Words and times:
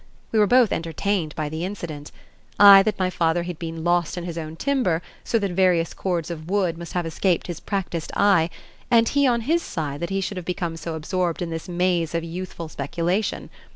We 0.31 0.39
were 0.39 0.47
both 0.47 0.71
entertained 0.71 1.35
by 1.35 1.47
the 1.47 1.63
incident, 1.63 2.11
I 2.59 2.81
that 2.81 2.97
my 2.97 3.11
father 3.11 3.43
had 3.43 3.59
been 3.59 3.83
"lost 3.83 4.17
in 4.17 4.23
his 4.23 4.35
own 4.35 4.55
timber" 4.55 5.03
so 5.23 5.37
that 5.37 5.51
various 5.51 5.93
cords 5.93 6.31
of 6.31 6.49
wood 6.49 6.75
must 6.75 6.93
have 6.93 7.05
escaped 7.05 7.45
his 7.45 7.59
practiced 7.59 8.11
eye, 8.15 8.49
and 8.89 9.07
he 9.07 9.27
on 9.27 9.41
his 9.41 9.61
side 9.61 9.99
that 9.99 10.09
he 10.09 10.19
should 10.19 10.37
have 10.37 10.45
become 10.47 10.75
so 10.75 10.95
absorbed 10.95 11.43
in 11.43 11.51
this 11.51 11.69
maze 11.69 12.15
of 12.15 12.23
youthful 12.23 12.67
speculation. 12.67 13.51